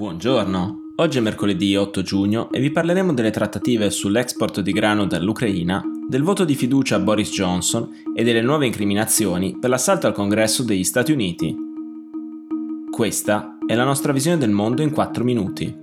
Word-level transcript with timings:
Buongiorno, 0.00 0.92
oggi 0.96 1.18
è 1.18 1.20
mercoledì 1.20 1.76
8 1.76 2.00
giugno 2.00 2.50
e 2.50 2.58
vi 2.58 2.70
parleremo 2.70 3.12
delle 3.12 3.28
trattative 3.28 3.90
sull'export 3.90 4.60
di 4.62 4.72
grano 4.72 5.04
dall'Ucraina, 5.04 5.84
del 6.08 6.22
voto 6.22 6.46
di 6.46 6.54
fiducia 6.54 6.96
a 6.96 7.00
Boris 7.00 7.30
Johnson 7.30 7.86
e 8.14 8.24
delle 8.24 8.40
nuove 8.40 8.64
incriminazioni 8.64 9.58
per 9.60 9.68
l'assalto 9.68 10.06
al 10.06 10.14
congresso 10.14 10.62
degli 10.62 10.84
Stati 10.84 11.12
Uniti. 11.12 11.54
Questa 12.90 13.58
è 13.66 13.74
la 13.74 13.84
nostra 13.84 14.14
visione 14.14 14.38
del 14.38 14.48
mondo 14.48 14.80
in 14.80 14.90
4 14.90 15.22
minuti. 15.22 15.78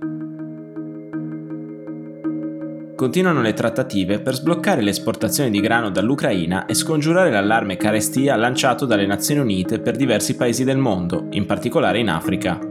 Continuano 2.96 3.40
le 3.40 3.52
trattative 3.52 4.18
per 4.18 4.34
sbloccare 4.34 4.82
le 4.82 4.90
esportazioni 4.90 5.50
di 5.50 5.60
grano 5.60 5.90
dall'Ucraina 5.90 6.66
e 6.66 6.74
scongiurare 6.74 7.30
l'allarme 7.30 7.76
carestia 7.76 8.34
lanciato 8.34 8.84
dalle 8.84 9.06
Nazioni 9.06 9.40
Unite 9.42 9.78
per 9.78 9.94
diversi 9.94 10.34
paesi 10.34 10.64
del 10.64 10.78
mondo, 10.78 11.28
in 11.30 11.46
particolare 11.46 12.00
in 12.00 12.10
Africa. 12.10 12.67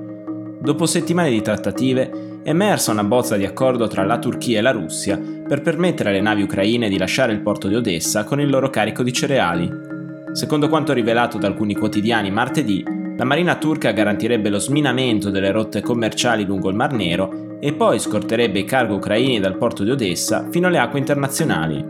Dopo 0.67 0.85
settimane 0.85 1.29
di 1.29 1.41
trattative, 1.41 2.41
è 2.43 2.49
emersa 2.49 2.91
una 2.91 3.05
bozza 3.05 3.37
di 3.37 3.45
accordo 3.45 3.87
tra 3.87 4.03
la 4.03 4.19
Turchia 4.19 4.59
e 4.59 4.61
la 4.61 4.71
Russia 4.71 5.17
per 5.17 5.61
permettere 5.61 6.09
alle 6.09 6.19
navi 6.19 6.41
ucraine 6.41 6.89
di 6.89 6.97
lasciare 6.97 7.31
il 7.31 7.39
porto 7.39 7.69
di 7.69 7.75
Odessa 7.75 8.25
con 8.25 8.41
il 8.41 8.49
loro 8.49 8.69
carico 8.69 9.01
di 9.01 9.13
cereali. 9.13 9.71
Secondo 10.33 10.67
quanto 10.67 10.91
rivelato 10.91 11.37
da 11.37 11.47
alcuni 11.47 11.73
quotidiani 11.73 12.31
martedì, 12.31 12.83
la 13.15 13.23
marina 13.23 13.55
turca 13.55 13.91
garantirebbe 13.91 14.49
lo 14.49 14.59
sminamento 14.59 15.29
delle 15.29 15.51
rotte 15.51 15.79
commerciali 15.79 16.43
lungo 16.43 16.67
il 16.67 16.75
Mar 16.75 16.91
Nero 16.91 17.55
e 17.61 17.71
poi 17.71 17.97
scorterebbe 17.97 18.59
i 18.59 18.65
cargo 18.65 18.95
ucraini 18.95 19.39
dal 19.39 19.57
porto 19.57 19.85
di 19.85 19.91
Odessa 19.91 20.49
fino 20.51 20.67
alle 20.67 20.79
acque 20.79 20.99
internazionali. 20.99 21.81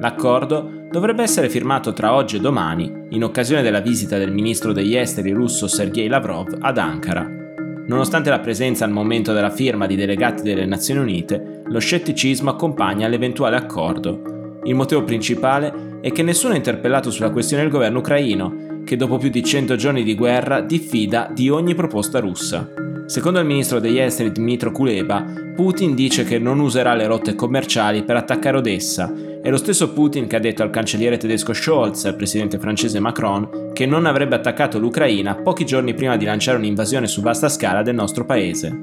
L'accordo 0.00 0.88
dovrebbe 0.90 1.22
essere 1.22 1.48
firmato 1.48 1.92
tra 1.92 2.12
oggi 2.12 2.34
e 2.34 2.40
domani, 2.40 2.92
in 3.10 3.22
occasione 3.22 3.62
della 3.62 3.78
visita 3.78 4.18
del 4.18 4.32
ministro 4.32 4.72
degli 4.72 4.96
esteri 4.96 5.30
russo 5.30 5.68
Sergei 5.68 6.08
Lavrov 6.08 6.58
ad 6.58 6.78
Ankara. 6.78 7.42
Nonostante 7.86 8.30
la 8.30 8.40
presenza 8.40 8.86
al 8.86 8.90
momento 8.90 9.34
della 9.34 9.50
firma 9.50 9.86
di 9.86 9.94
delegati 9.94 10.42
delle 10.42 10.64
Nazioni 10.64 11.00
Unite, 11.00 11.62
lo 11.66 11.78
scetticismo 11.78 12.48
accompagna 12.48 13.08
l'eventuale 13.08 13.56
accordo. 13.56 14.60
Il 14.64 14.74
motivo 14.74 15.04
principale 15.04 15.98
è 16.00 16.10
che 16.10 16.22
nessuno 16.22 16.54
ha 16.54 16.56
interpellato 16.56 17.10
sulla 17.10 17.30
questione 17.30 17.62
il 17.62 17.68
governo 17.68 17.98
ucraino, 17.98 18.82
che 18.84 18.96
dopo 18.96 19.18
più 19.18 19.28
di 19.28 19.44
100 19.44 19.76
giorni 19.76 20.02
di 20.02 20.14
guerra 20.14 20.62
diffida 20.62 21.30
di 21.30 21.50
ogni 21.50 21.74
proposta 21.74 22.20
russa. 22.20 22.83
Secondo 23.06 23.38
il 23.38 23.44
ministro 23.44 23.80
degli 23.80 23.98
esteri 23.98 24.32
Dmitro 24.32 24.72
Kuleba, 24.72 25.24
Putin 25.54 25.94
dice 25.94 26.24
che 26.24 26.38
non 26.38 26.58
userà 26.58 26.94
le 26.94 27.06
rotte 27.06 27.34
commerciali 27.34 28.02
per 28.02 28.16
attaccare 28.16 28.56
Odessa. 28.56 29.12
È 29.42 29.50
lo 29.50 29.58
stesso 29.58 29.92
Putin 29.92 30.26
che 30.26 30.36
ha 30.36 30.40
detto 30.40 30.62
al 30.62 30.70
cancelliere 30.70 31.18
tedesco 31.18 31.52
Scholz 31.52 32.04
e 32.04 32.08
al 32.08 32.16
presidente 32.16 32.58
francese 32.58 33.00
Macron 33.00 33.72
che 33.74 33.84
non 33.84 34.06
avrebbe 34.06 34.36
attaccato 34.36 34.78
l'Ucraina 34.78 35.34
pochi 35.34 35.66
giorni 35.66 35.92
prima 35.92 36.16
di 36.16 36.24
lanciare 36.24 36.56
un'invasione 36.56 37.06
su 37.06 37.20
vasta 37.20 37.50
scala 37.50 37.82
del 37.82 37.94
nostro 37.94 38.24
paese. 38.24 38.74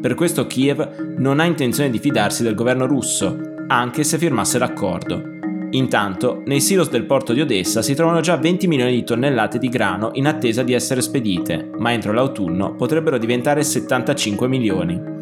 Per 0.00 0.14
questo 0.14 0.48
Kiev 0.48 1.14
non 1.18 1.38
ha 1.38 1.44
intenzione 1.44 1.90
di 1.90 2.00
fidarsi 2.00 2.42
del 2.42 2.56
governo 2.56 2.86
russo, 2.86 3.38
anche 3.68 4.02
se 4.02 4.18
firmasse 4.18 4.58
l'accordo. 4.58 5.35
Intanto, 5.76 6.42
nei 6.46 6.60
silos 6.60 6.88
del 6.88 7.04
porto 7.04 7.34
di 7.34 7.42
Odessa 7.42 7.82
si 7.82 7.94
trovano 7.94 8.20
già 8.20 8.36
20 8.36 8.66
milioni 8.66 8.92
di 8.92 9.04
tonnellate 9.04 9.58
di 9.58 9.68
grano 9.68 10.10
in 10.14 10.26
attesa 10.26 10.62
di 10.62 10.72
essere 10.72 11.02
spedite, 11.02 11.70
ma 11.76 11.92
entro 11.92 12.12
l'autunno 12.12 12.74
potrebbero 12.74 13.18
diventare 13.18 13.62
75 13.62 14.48
milioni. 14.48 15.14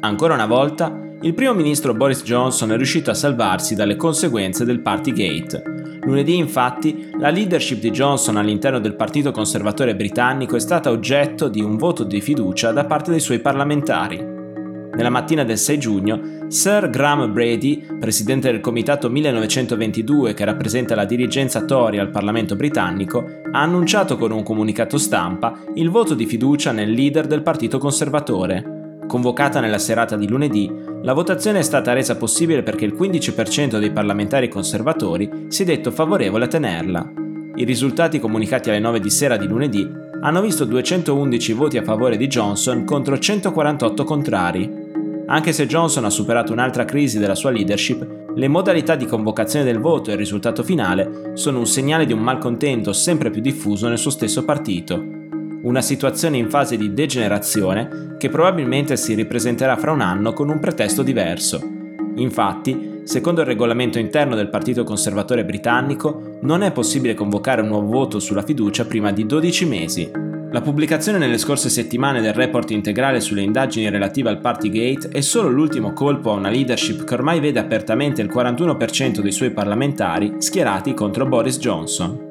Ancora 0.00 0.34
una 0.34 0.46
volta, 0.46 0.98
il 1.22 1.32
primo 1.32 1.54
ministro 1.54 1.94
Boris 1.94 2.22
Johnson 2.22 2.72
è 2.72 2.76
riuscito 2.76 3.10
a 3.10 3.14
salvarsi 3.14 3.74
dalle 3.74 3.96
conseguenze 3.96 4.66
del 4.66 4.80
Partygate. 4.80 5.62
Lunedì, 6.02 6.36
infatti, 6.36 7.10
la 7.18 7.30
leadership 7.30 7.80
di 7.80 7.90
Johnson 7.90 8.36
all'interno 8.36 8.80
del 8.80 8.96
Partito 8.96 9.30
Conservatore 9.30 9.96
britannico 9.96 10.56
è 10.56 10.60
stata 10.60 10.90
oggetto 10.90 11.48
di 11.48 11.62
un 11.62 11.76
voto 11.76 12.04
di 12.04 12.20
fiducia 12.20 12.70
da 12.70 12.84
parte 12.84 13.10
dei 13.10 13.20
suoi 13.20 13.40
parlamentari. 13.40 14.29
Nella 14.94 15.10
mattina 15.10 15.44
del 15.44 15.56
6 15.56 15.78
giugno, 15.78 16.20
Sir 16.48 16.90
Graham 16.90 17.32
Brady, 17.32 17.86
presidente 17.98 18.50
del 18.50 18.60
comitato 18.60 19.08
1922 19.08 20.34
che 20.34 20.44
rappresenta 20.44 20.94
la 20.94 21.04
dirigenza 21.04 21.64
Tory 21.64 21.98
al 21.98 22.10
Parlamento 22.10 22.56
britannico, 22.56 23.24
ha 23.52 23.62
annunciato 23.62 24.16
con 24.16 24.32
un 24.32 24.42
comunicato 24.42 24.98
stampa 24.98 25.58
il 25.74 25.90
voto 25.90 26.14
di 26.14 26.26
fiducia 26.26 26.72
nel 26.72 26.90
leader 26.90 27.26
del 27.26 27.42
Partito 27.42 27.78
Conservatore. 27.78 28.98
Convocata 29.06 29.60
nella 29.60 29.78
serata 29.78 30.16
di 30.16 30.28
lunedì, 30.28 30.70
la 31.02 31.12
votazione 31.12 31.60
è 31.60 31.62
stata 31.62 31.92
resa 31.92 32.16
possibile 32.16 32.62
perché 32.62 32.84
il 32.84 32.94
15% 32.94 33.78
dei 33.78 33.90
parlamentari 33.92 34.48
conservatori 34.48 35.46
si 35.48 35.62
è 35.62 35.64
detto 35.64 35.90
favorevole 35.90 36.44
a 36.44 36.48
tenerla. 36.48 37.12
I 37.54 37.64
risultati 37.64 38.18
comunicati 38.18 38.70
alle 38.70 38.78
9 38.78 39.00
di 39.00 39.10
sera 39.10 39.36
di 39.36 39.46
lunedì 39.46 39.88
hanno 40.22 40.40
visto 40.40 40.64
211 40.64 41.52
voti 41.54 41.78
a 41.78 41.82
favore 41.82 42.16
di 42.16 42.26
Johnson 42.26 42.84
contro 42.84 43.18
148 43.18 44.04
contrari. 44.04 44.79
Anche 45.30 45.52
se 45.52 45.66
Johnson 45.66 46.04
ha 46.04 46.10
superato 46.10 46.52
un'altra 46.52 46.84
crisi 46.84 47.20
della 47.20 47.36
sua 47.36 47.52
leadership, 47.52 48.32
le 48.34 48.48
modalità 48.48 48.96
di 48.96 49.06
convocazione 49.06 49.64
del 49.64 49.78
voto 49.78 50.10
e 50.10 50.14
il 50.14 50.18
risultato 50.18 50.64
finale 50.64 51.30
sono 51.34 51.60
un 51.60 51.68
segnale 51.68 52.04
di 52.04 52.12
un 52.12 52.18
malcontento 52.18 52.92
sempre 52.92 53.30
più 53.30 53.40
diffuso 53.40 53.86
nel 53.86 53.98
suo 53.98 54.10
stesso 54.10 54.44
partito. 54.44 55.00
Una 55.62 55.82
situazione 55.82 56.36
in 56.36 56.50
fase 56.50 56.76
di 56.76 56.92
degenerazione 56.92 58.16
che 58.18 58.28
probabilmente 58.28 58.96
si 58.96 59.14
ripresenterà 59.14 59.76
fra 59.76 59.92
un 59.92 60.00
anno 60.00 60.32
con 60.32 60.48
un 60.48 60.58
pretesto 60.58 61.04
diverso. 61.04 61.62
Infatti, 62.16 63.02
secondo 63.04 63.42
il 63.42 63.46
regolamento 63.46 64.00
interno 64.00 64.34
del 64.34 64.50
Partito 64.50 64.82
Conservatore 64.82 65.44
britannico, 65.44 66.38
non 66.40 66.62
è 66.62 66.72
possibile 66.72 67.14
convocare 67.14 67.62
un 67.62 67.68
nuovo 67.68 67.86
voto 67.86 68.18
sulla 68.18 68.42
fiducia 68.42 68.84
prima 68.84 69.12
di 69.12 69.24
12 69.24 69.64
mesi, 69.64 70.10
la 70.52 70.62
pubblicazione 70.62 71.18
nelle 71.18 71.38
scorse 71.38 71.68
settimane 71.68 72.20
del 72.20 72.32
report 72.32 72.72
integrale 72.72 73.20
sulle 73.20 73.42
indagini 73.42 73.88
relative 73.88 74.30
al 74.30 74.40
Partygate 74.40 75.08
è 75.10 75.20
solo 75.20 75.48
l'ultimo 75.48 75.92
colpo 75.92 76.32
a 76.32 76.34
una 76.34 76.50
leadership 76.50 77.04
che 77.04 77.14
ormai 77.14 77.38
vede 77.38 77.60
apertamente 77.60 78.20
il 78.20 78.28
41% 78.28 79.20
dei 79.20 79.30
suoi 79.30 79.52
parlamentari 79.52 80.34
schierati 80.38 80.92
contro 80.92 81.26
Boris 81.26 81.58
Johnson. 81.58 82.28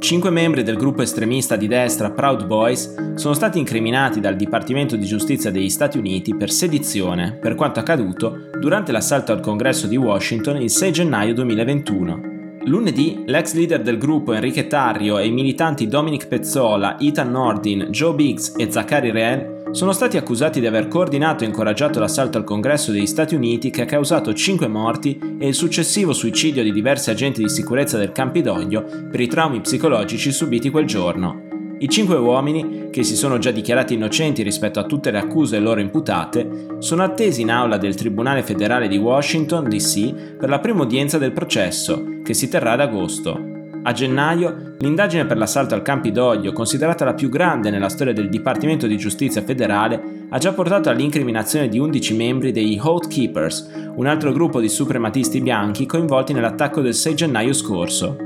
Cinque 0.00 0.30
membri 0.30 0.64
del 0.64 0.76
gruppo 0.76 1.02
estremista 1.02 1.54
di 1.54 1.68
destra 1.68 2.10
Proud 2.10 2.46
Boys 2.46 3.14
sono 3.14 3.32
stati 3.32 3.58
incriminati 3.58 4.18
dal 4.18 4.34
Dipartimento 4.34 4.96
di 4.96 5.06
Giustizia 5.06 5.52
degli 5.52 5.70
Stati 5.70 5.98
Uniti 5.98 6.34
per 6.34 6.50
sedizione 6.50 7.38
per 7.40 7.54
quanto 7.54 7.78
accaduto 7.78 8.50
durante 8.58 8.90
l'assalto 8.90 9.30
al 9.30 9.40
congresso 9.40 9.86
di 9.86 9.96
Washington 9.96 10.60
il 10.60 10.70
6 10.70 10.92
gennaio 10.92 11.32
2021. 11.32 12.33
Lunedì 12.66 13.24
l'ex 13.26 13.52
leader 13.52 13.82
del 13.82 13.98
gruppo 13.98 14.32
Enrique 14.32 14.66
Tarrio 14.66 15.18
e 15.18 15.26
i 15.26 15.30
militanti 15.30 15.86
Dominic 15.86 16.26
Pezzola, 16.28 16.98
Ethan 16.98 17.30
Nordin, 17.30 17.88
Joe 17.90 18.14
Biggs 18.14 18.54
e 18.56 18.70
Zachary 18.70 19.10
Rehn 19.10 19.54
sono 19.72 19.92
stati 19.92 20.16
accusati 20.16 20.60
di 20.60 20.66
aver 20.66 20.88
coordinato 20.88 21.44
e 21.44 21.46
incoraggiato 21.46 21.98
l'assalto 21.98 22.38
al 22.38 22.44
congresso 22.44 22.90
degli 22.90 23.06
Stati 23.06 23.34
Uniti 23.34 23.70
che 23.70 23.82
ha 23.82 23.86
causato 23.86 24.32
5 24.32 24.66
morti 24.68 25.18
e 25.38 25.46
il 25.46 25.54
successivo 25.54 26.14
suicidio 26.14 26.62
di 26.62 26.72
diversi 26.72 27.10
agenti 27.10 27.42
di 27.42 27.48
sicurezza 27.50 27.98
del 27.98 28.12
Campidoglio 28.12 28.82
per 29.10 29.20
i 29.20 29.26
traumi 29.26 29.60
psicologici 29.60 30.32
subiti 30.32 30.70
quel 30.70 30.86
giorno. 30.86 31.43
I 31.76 31.88
cinque 31.88 32.16
uomini, 32.16 32.88
che 32.90 33.02
si 33.02 33.16
sono 33.16 33.38
già 33.38 33.50
dichiarati 33.50 33.94
innocenti 33.94 34.42
rispetto 34.42 34.78
a 34.78 34.84
tutte 34.84 35.10
le 35.10 35.18
accuse 35.18 35.58
loro 35.58 35.80
imputate, 35.80 36.76
sono 36.78 37.02
attesi 37.02 37.42
in 37.42 37.50
aula 37.50 37.78
del 37.78 37.96
Tribunale 37.96 38.42
federale 38.42 38.86
di 38.86 38.96
Washington, 38.96 39.68
D.C., 39.68 40.36
per 40.38 40.48
la 40.48 40.60
prima 40.60 40.82
udienza 40.82 41.18
del 41.18 41.32
processo, 41.32 42.20
che 42.22 42.32
si 42.32 42.48
terrà 42.48 42.72
ad 42.72 42.80
agosto. 42.80 43.52
A 43.82 43.92
gennaio, 43.92 44.76
l'indagine 44.78 45.26
per 45.26 45.36
l'assalto 45.36 45.74
al 45.74 45.82
Campidoglio, 45.82 46.52
considerata 46.52 47.04
la 47.04 47.12
più 47.12 47.28
grande 47.28 47.68
nella 47.70 47.90
storia 47.90 48.14
del 48.14 48.30
Dipartimento 48.30 48.86
di 48.86 48.96
Giustizia 48.96 49.42
federale, 49.42 50.26
ha 50.30 50.38
già 50.38 50.52
portato 50.52 50.88
all'incriminazione 50.88 51.68
di 51.68 51.78
11 51.78 52.14
membri 52.14 52.50
degli 52.50 52.78
Hot 52.80 53.08
Keepers, 53.08 53.90
un 53.96 54.06
altro 54.06 54.32
gruppo 54.32 54.60
di 54.60 54.68
suprematisti 54.68 55.40
bianchi 55.40 55.84
coinvolti 55.84 56.32
nell'attacco 56.32 56.80
del 56.80 56.94
6 56.94 57.14
gennaio 57.14 57.52
scorso. 57.52 58.16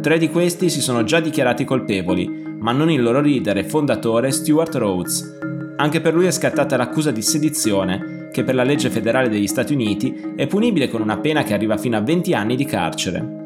Tre 0.00 0.18
di 0.18 0.28
questi 0.28 0.68
si 0.68 0.80
sono 0.80 1.04
già 1.04 1.20
dichiarati 1.20 1.64
colpevoli, 1.64 2.43
ma 2.64 2.72
non 2.72 2.90
il 2.90 3.02
loro 3.02 3.20
leader 3.20 3.58
e 3.58 3.64
fondatore 3.64 4.30
Stuart 4.30 4.74
Rhodes. 4.76 5.38
Anche 5.76 6.00
per 6.00 6.14
lui 6.14 6.24
è 6.24 6.30
scattata 6.30 6.78
l'accusa 6.78 7.10
di 7.10 7.20
sedizione, 7.20 8.30
che 8.32 8.42
per 8.42 8.54
la 8.54 8.62
legge 8.62 8.88
federale 8.88 9.28
degli 9.28 9.46
Stati 9.46 9.74
Uniti 9.74 10.32
è 10.34 10.46
punibile 10.46 10.88
con 10.88 11.02
una 11.02 11.18
pena 11.18 11.42
che 11.42 11.52
arriva 11.52 11.76
fino 11.76 11.98
a 11.98 12.00
20 12.00 12.32
anni 12.32 12.56
di 12.56 12.64
carcere. 12.64 13.42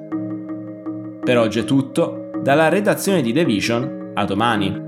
Per 1.21 1.37
oggi 1.37 1.59
è 1.59 1.65
tutto, 1.65 2.31
dalla 2.41 2.69
redazione 2.69 3.21
di 3.21 3.33
The 3.33 3.45
Vision, 3.45 4.13
a 4.15 4.25
domani. 4.25 4.88